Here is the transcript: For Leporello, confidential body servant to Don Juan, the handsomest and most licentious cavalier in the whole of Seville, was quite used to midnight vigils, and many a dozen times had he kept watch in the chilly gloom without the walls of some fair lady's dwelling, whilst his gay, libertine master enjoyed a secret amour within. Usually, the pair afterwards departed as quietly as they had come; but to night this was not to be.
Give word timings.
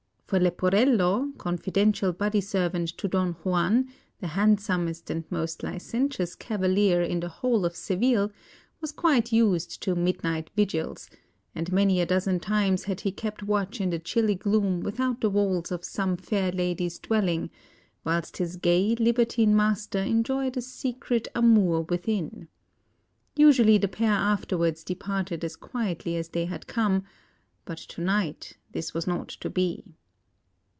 For 0.31 0.39
Leporello, 0.39 1.33
confidential 1.37 2.13
body 2.13 2.39
servant 2.39 2.87
to 2.99 3.09
Don 3.09 3.33
Juan, 3.43 3.89
the 4.21 4.27
handsomest 4.27 5.09
and 5.09 5.25
most 5.29 5.61
licentious 5.61 6.35
cavalier 6.35 7.01
in 7.01 7.19
the 7.19 7.27
whole 7.27 7.65
of 7.65 7.75
Seville, 7.75 8.31
was 8.79 8.93
quite 8.93 9.33
used 9.33 9.81
to 9.83 9.93
midnight 9.93 10.49
vigils, 10.55 11.09
and 11.53 11.73
many 11.73 11.99
a 11.99 12.05
dozen 12.05 12.39
times 12.39 12.85
had 12.85 13.01
he 13.01 13.11
kept 13.11 13.43
watch 13.43 13.81
in 13.81 13.89
the 13.89 13.99
chilly 13.99 14.33
gloom 14.35 14.79
without 14.79 15.19
the 15.19 15.29
walls 15.29 15.69
of 15.69 15.83
some 15.83 16.15
fair 16.15 16.49
lady's 16.53 16.97
dwelling, 16.97 17.49
whilst 18.05 18.37
his 18.37 18.55
gay, 18.55 18.95
libertine 18.97 19.53
master 19.53 19.99
enjoyed 19.99 20.55
a 20.55 20.61
secret 20.61 21.27
amour 21.35 21.81
within. 21.81 22.47
Usually, 23.35 23.77
the 23.77 23.89
pair 23.89 24.13
afterwards 24.13 24.85
departed 24.85 25.43
as 25.43 25.57
quietly 25.57 26.15
as 26.15 26.29
they 26.29 26.45
had 26.45 26.67
come; 26.67 27.03
but 27.65 27.79
to 27.79 27.99
night 27.99 28.55
this 28.71 28.93
was 28.93 29.05
not 29.05 29.27
to 29.27 29.49
be. 29.49 29.83